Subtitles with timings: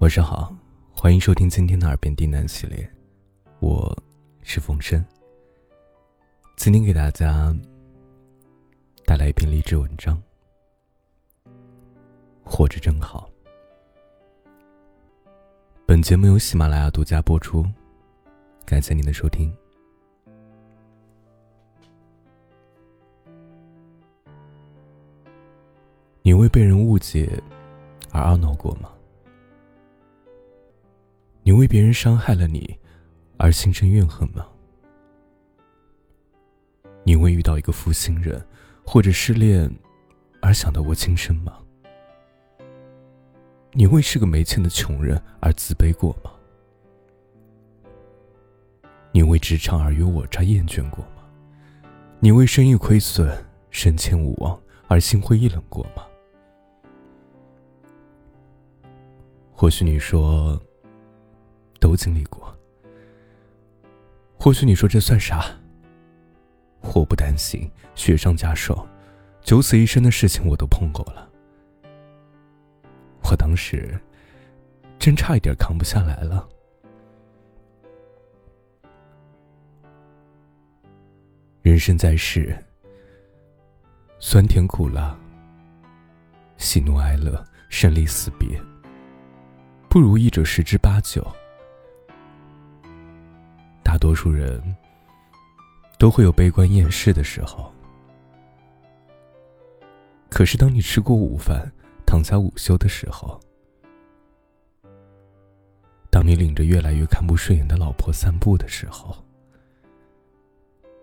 [0.00, 0.50] 晚上好，
[0.94, 2.90] 欢迎收听今天的耳边低喃系列，
[3.58, 3.94] 我
[4.42, 5.04] 是风声。
[6.56, 7.54] 今天给大家
[9.04, 10.18] 带来一篇励志文章，
[12.42, 13.28] 活着真好。
[15.84, 17.62] 本节目由喜马拉雅独家播出，
[18.64, 19.54] 感谢您的收听。
[26.22, 27.38] 你为被人误解
[28.10, 28.90] 而懊恼过吗？
[31.50, 32.78] 你为别人伤害了你，
[33.36, 34.46] 而心生怨恨吗？
[37.02, 38.40] 你为遇到一个负心人
[38.86, 39.68] 或者失恋
[40.40, 41.58] 而想到过轻生吗？
[43.72, 46.30] 你为是个没钱的穷人而自卑过吗？
[49.10, 51.24] 你为职场尔虞我诈厌倦过吗？
[52.20, 54.56] 你为生意亏损、升迁无望
[54.86, 56.06] 而心灰意冷过吗？
[59.50, 60.56] 或许你说。
[61.80, 62.56] 都经历过。
[64.38, 65.44] 或许你说这算啥？
[66.82, 68.86] 祸不单行，雪上加霜，
[69.42, 71.28] 九死一生的事情我都碰过了。
[73.24, 74.00] 我当时
[74.98, 76.48] 真差一点扛不下来了。
[81.62, 82.56] 人生在世，
[84.18, 85.16] 酸甜苦辣，
[86.56, 88.60] 喜怒哀乐，生离死别，
[89.88, 91.24] 不如意者十之八九。
[94.00, 94.60] 多数人
[95.98, 97.70] 都会有悲观厌世的时候，
[100.30, 101.70] 可是当你吃过午饭，
[102.06, 103.38] 躺下午休的时候，
[106.08, 109.14] 当你领着越来越看不顺眼的老婆散步的时候，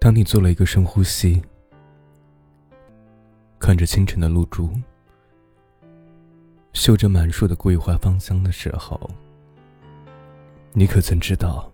[0.00, 1.42] 当你做了一个深呼吸，
[3.58, 4.72] 看着清晨的露珠，
[6.72, 8.98] 嗅着满树的桂花芳香的时候，
[10.72, 11.70] 你可曾知道？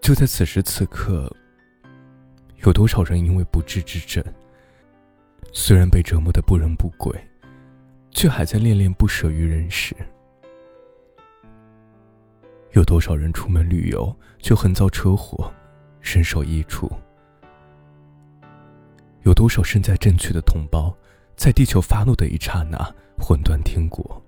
[0.00, 1.30] 就在此时此刻，
[2.64, 4.24] 有多少人因为不治之症，
[5.52, 7.14] 虽然被折磨的不人不鬼，
[8.10, 9.94] 却还在恋恋不舍于人世？
[12.72, 15.52] 有多少人出门旅游却横遭车祸，
[16.00, 16.90] 身首异处？
[19.22, 20.96] 有多少身在震区的同胞，
[21.36, 22.78] 在地球发怒的一刹那
[23.18, 24.20] 魂断天国？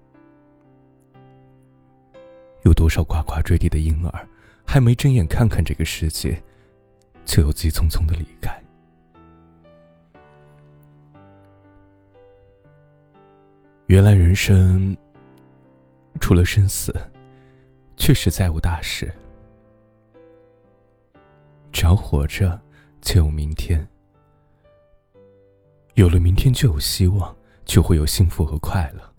[2.64, 4.28] 有多少呱呱坠地的婴儿？
[4.64, 6.42] 还没睁眼看看这个世界，
[7.24, 8.62] 就又急匆匆的离开。
[13.86, 14.96] 原来人生
[16.18, 16.94] 除了生死，
[17.96, 19.12] 确实再无大事。
[21.70, 22.58] 只要活着，
[23.02, 23.86] 就有明天。
[25.94, 27.36] 有了明天，就有希望，
[27.66, 29.11] 就会有幸福和快乐。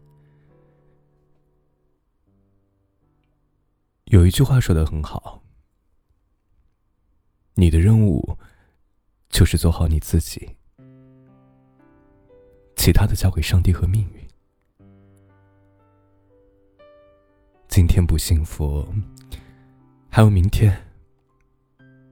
[4.14, 5.42] 有一句话说的很好，
[7.56, 8.38] 你的任务
[9.28, 10.56] 就是做好你自己，
[12.76, 14.28] 其他的交给上帝和命运。
[17.68, 18.88] 今天不幸福，
[20.12, 20.80] 还有明天。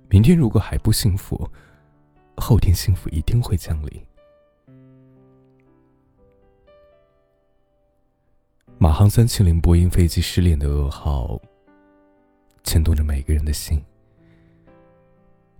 [0.09, 1.47] 明天如果还不幸福，
[2.35, 4.03] 后天幸福一定会降临。
[8.79, 11.39] 马航三七零波音飞机失联的噩耗。
[12.63, 13.81] 牵动着每个人的心，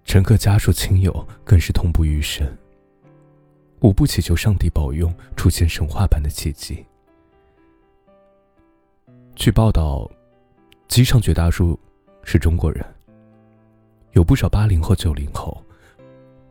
[0.06, 2.46] 乘客家属亲友更是痛不欲生，
[3.80, 6.86] 无不祈求上帝保佑出现神话般的奇迹。
[9.36, 10.10] 据报道，
[10.88, 11.80] 机上绝大多数
[12.24, 12.86] 是中国人，
[14.12, 15.64] 有不少八零后、九零后，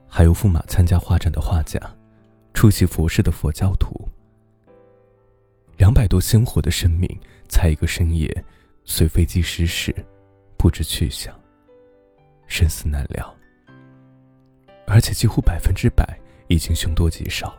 [0.08, 1.80] 还有驸马参加画展的画家，
[2.52, 4.08] 出席佛事的佛教徒。
[5.76, 7.08] 两百多鲜活的生命，
[7.48, 8.44] 在一个深夜
[8.84, 9.94] 随飞机失事。
[10.60, 11.34] 不知去向，
[12.46, 13.34] 生死难料，
[14.86, 17.56] 而且几乎百分之百已经凶多吉少。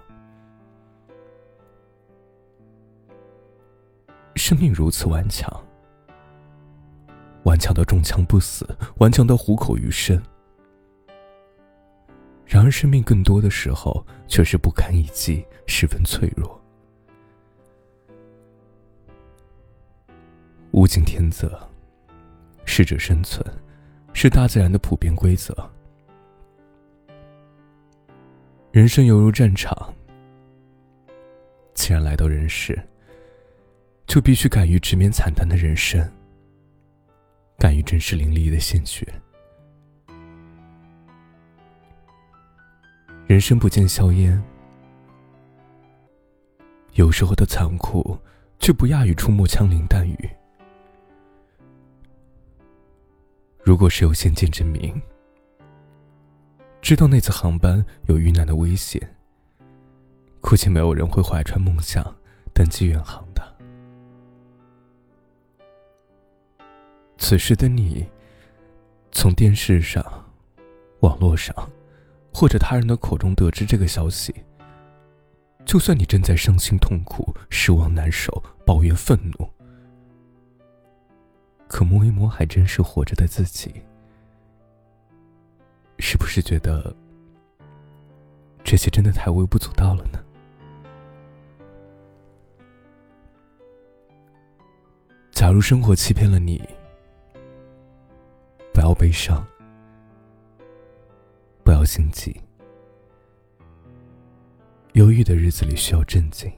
[4.36, 5.52] 生命如此顽强，
[7.42, 10.22] 顽强到中枪不死，顽强到虎口余生。
[12.46, 16.64] 然而，生命更多的时候却是不堪一击，十分脆弱。
[20.74, 21.68] 物竞天择。
[22.74, 23.46] 适者生存，
[24.14, 25.54] 是大自然的普遍规则。
[28.72, 29.94] 人生犹如战场，
[31.74, 32.82] 既然来到人世，
[34.08, 36.10] 就必须敢于直面惨淡的人生，
[37.60, 39.06] 敢于正视淋漓的鲜血。
[43.28, 44.42] 人生不见硝烟，
[46.94, 48.18] 有时候的残酷，
[48.60, 50.30] 却不亚于触目枪林弹雨。
[53.64, 55.00] 如果是有先见之明，
[56.82, 59.16] 知道那次航班有遇难的危险，
[60.42, 62.04] 估计没有人会怀揣梦想
[62.54, 63.56] 登机远航的。
[67.18, 68.06] 此时的你，
[69.12, 70.04] 从电视上、
[71.02, 71.56] 网络上，
[72.34, 74.34] 或者他人的口中得知这个消息，
[75.64, 79.48] 就算你正在伤心痛苦、失望难受、抱怨愤怒，
[81.72, 83.74] 可摸一摸还真是活着的自己，
[86.00, 86.94] 是不是觉得
[88.62, 90.20] 这些真的太微不足道了呢？
[95.32, 96.62] 假如生活欺骗了你。
[98.74, 99.46] 不要悲伤，
[101.64, 102.36] 不要心急。
[104.94, 106.52] 忧郁的日子里需要镇静，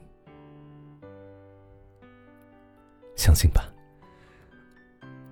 [3.15, 3.72] 相信吧，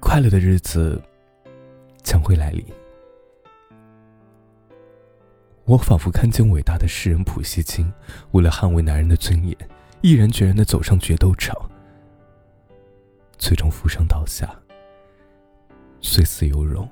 [0.02, 1.02] 快乐的日子
[2.04, 2.66] 将会来临。
[5.64, 7.90] 我仿佛看见伟大的诗人普希金，
[8.32, 9.56] 为了捍卫男人的尊严，
[10.02, 11.56] 毅然决然的走上决斗场，
[13.38, 14.54] 最终负伤倒下。
[16.02, 16.90] 虽死犹荣。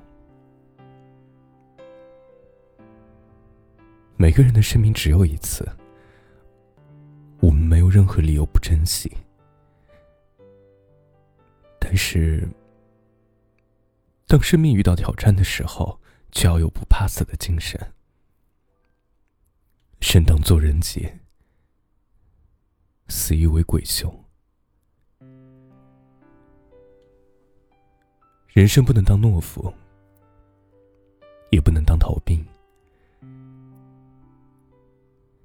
[4.16, 5.68] 每个人的生命只有一次，
[7.40, 9.10] 我们没有任何理由不珍惜。
[11.78, 12.48] 但是，
[14.30, 16.00] 当生命遇到挑战的时候，
[16.30, 17.76] 就要有不怕死的精神。
[20.00, 21.18] 生当作人杰，
[23.08, 24.08] 死亦为鬼雄。
[28.46, 29.74] 人生不能当懦夫，
[31.50, 32.40] 也不能当逃兵，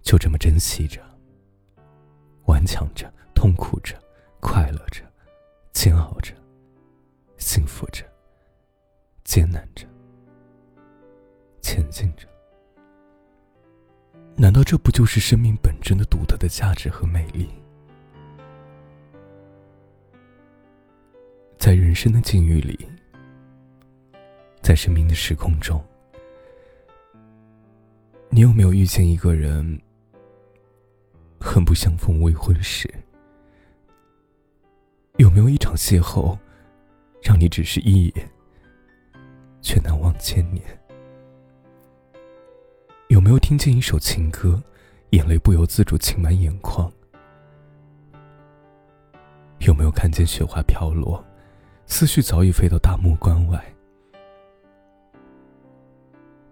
[0.03, 1.03] 就这么珍惜着，
[2.45, 3.99] 顽强着，痛苦着，
[4.39, 5.01] 快乐着，
[5.73, 6.35] 煎熬着，
[14.65, 17.47] 这不就是生命本真的独特的价值和美丽？
[21.59, 22.87] 在人生的境遇里，
[24.63, 25.83] 在生命的时空中，
[28.29, 29.79] 你有没有遇见一个人，
[31.39, 32.91] 恨不相逢未婚时？
[35.17, 36.37] 有没有一场邂逅，
[37.21, 38.31] 让你只是一眼，
[39.61, 40.63] 却难忘千年？
[43.25, 44.61] 有没有听见一首情歌，
[45.09, 46.91] 眼泪不由自主噙满眼眶？
[49.61, 51.25] 有没有看见雪花飘落？
[51.87, 53.59] 思绪早已飞到大漠关外，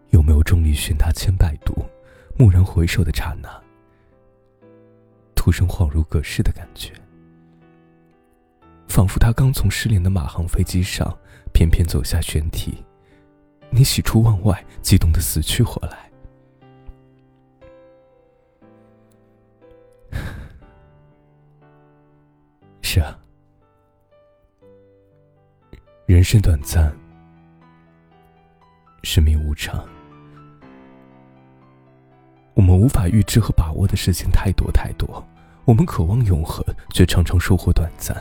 [0.10, 1.76] 有没有众里寻他千百度，
[2.40, 3.48] 蓦然回首的刹那，
[5.36, 6.92] 突生恍如隔世的感觉？
[8.88, 11.16] 仿佛他刚从失联的马航飞机上
[11.54, 12.84] 翩翩走下舷梯，
[13.70, 16.12] 你喜出望外，激动的死去活来。
[26.06, 26.94] 人生短暂，
[29.04, 29.88] 生命无常，
[32.56, 35.26] 我们无法预知和把握的事情太多太多。
[35.64, 38.18] 我们渴望永恒，却常常收获短暂；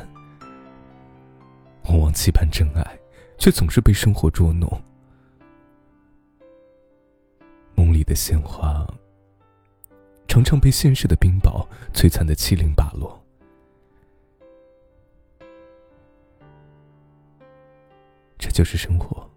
[1.87, 2.98] 往往期盼真爱，
[3.36, 4.81] 却总是被生活捉弄。
[7.74, 8.86] 梦里的鲜花，
[10.29, 13.21] 常常被现实的冰雹摧残的七零八落。
[18.53, 19.29] 就是生活，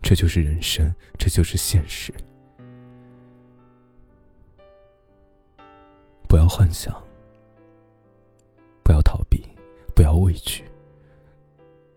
[0.00, 2.14] 这就是人生，这就是现实。
[6.28, 6.94] 不要幻想，
[8.84, 9.44] 不要逃避，
[9.94, 10.64] 不要畏惧，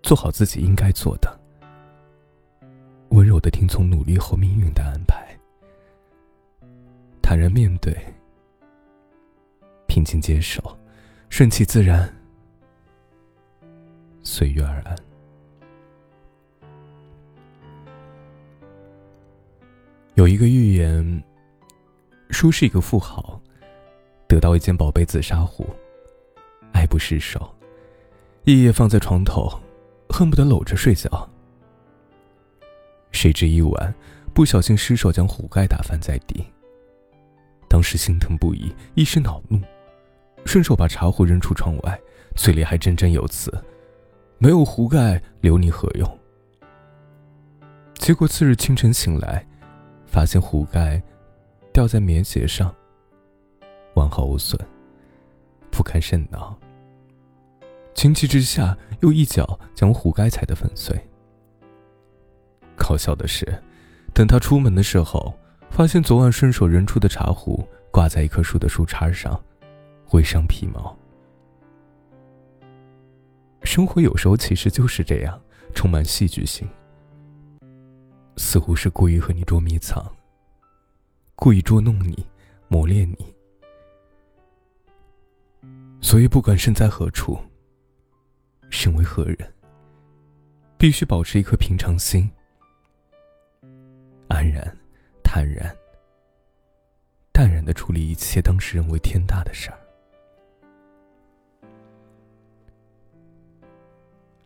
[0.02, 1.40] 做好自己应该做的，
[3.10, 5.40] 温柔的听从努力后命运的安排，
[7.22, 7.96] 坦然面对，
[9.88, 10.62] 平静接受，
[11.30, 12.12] 顺其自然。
[14.24, 14.96] 随遇而安。
[20.16, 21.24] 有一个寓言，
[22.30, 23.40] 说是一个富豪
[24.28, 25.68] 得到一件宝贝紫砂壶，
[26.72, 27.54] 爱不释手，
[28.46, 29.50] 夜夜放在床头，
[30.10, 31.30] 恨不得搂着睡觉。
[33.12, 33.94] 谁知一晚
[34.34, 36.46] 不小心失手将壶盖打翻在地，
[37.68, 39.60] 当时心疼不已，一时恼怒，
[40.46, 42.00] 顺手把茶壶扔出窗外，
[42.36, 43.52] 嘴里还振振有词。
[44.38, 46.20] 没有壶盖，留你何用？
[47.96, 49.46] 结果次日清晨醒来，
[50.06, 51.02] 发现壶盖
[51.72, 52.74] 掉在棉鞋上，
[53.96, 54.60] 完好无损，
[55.72, 56.58] 不堪甚恼。
[57.94, 61.00] 情急之下又一脚将壶盖踩得粉碎。
[62.76, 63.64] 搞笑的是，
[64.14, 65.34] 等他出门的时候，
[65.70, 69.42] 发现昨晚顺手扔出的茶壶挂在一棵树的树杈上，
[70.12, 70.98] 微上皮毛。
[73.64, 75.42] 生活有时候其实就是这样，
[75.74, 76.68] 充满戏剧性，
[78.38, 80.06] 似乎是故意和你捉迷藏，
[81.36, 82.26] 故意捉弄你，
[82.68, 83.34] 磨练你。
[86.02, 87.38] 所以，不管身在何处，
[88.70, 89.54] 身为何人，
[90.78, 92.30] 必须保持一颗平常心，
[94.28, 94.78] 安然、
[95.24, 95.76] 坦然、
[97.32, 99.80] 淡然的处理一切当时认为天大的事儿。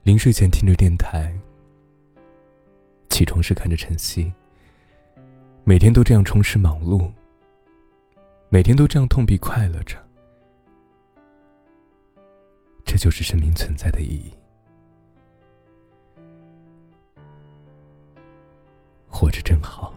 [0.07, 1.37] 临睡前听着电台，
[3.09, 4.31] 起床时看着晨曦，
[5.65, 7.11] 每天都这样充实忙碌，
[8.47, 9.97] 每天都这样痛并快乐着。
[12.85, 14.31] 这就是生命存在的意义。
[19.09, 19.93] 活着真好，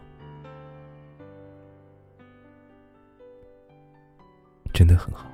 [4.75, 5.30] 真的很好。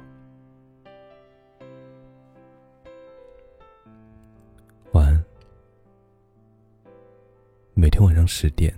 [8.07, 8.73] 晚上十点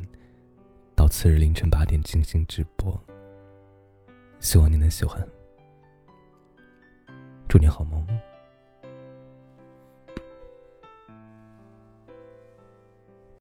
[0.96, 2.98] 到次日凌晨八点进行直播，
[4.40, 5.22] 希望你能喜欢。
[7.46, 8.06] 祝你好梦。